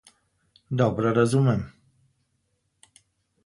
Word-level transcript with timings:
Dobro 0.81 1.13
razumem. 1.17 1.61